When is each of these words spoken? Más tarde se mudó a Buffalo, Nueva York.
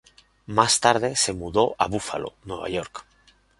Más 0.47 0.79
tarde 0.79 1.15
se 1.15 1.31
mudó 1.31 1.75
a 1.77 1.85
Buffalo, 1.87 2.33
Nueva 2.45 2.67
York. 2.69 3.05